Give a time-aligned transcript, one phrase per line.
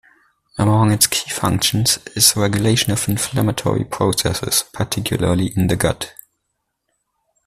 [0.57, 6.15] Among its key functions is regulation of inflammatory processes, particularly in the gut.